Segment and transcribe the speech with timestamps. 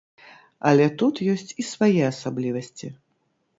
[0.69, 2.93] Але тут ёсць і свае асаблівасці.